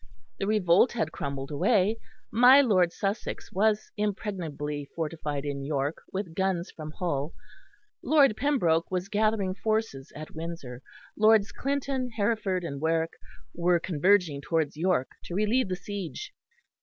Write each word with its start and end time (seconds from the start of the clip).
The 0.39 0.47
revolt 0.47 0.93
had 0.93 1.11
crumbled 1.11 1.51
away; 1.51 1.99
my 2.31 2.59
Lord 2.59 2.91
Sussex 2.91 3.51
was 3.51 3.91
impregnably 3.97 4.85
fortified 4.95 5.45
in 5.45 5.63
York 5.63 6.01
with 6.11 6.33
guns 6.33 6.71
from 6.75 6.89
Hull; 6.97 7.35
Lord 8.01 8.35
Pembroke 8.35 8.89
was 8.89 9.09
gathering 9.09 9.53
forces 9.53 10.11
at 10.15 10.33
Windsor; 10.33 10.81
Lords 11.15 11.51
Clinton, 11.51 12.09
Hereford 12.09 12.63
and 12.63 12.81
Warwick 12.81 13.13
were 13.53 13.79
converging 13.79 14.41
towards 14.41 14.75
York 14.75 15.11
to 15.25 15.35
relieve 15.35 15.69
the 15.69 15.75
siege. 15.75 16.33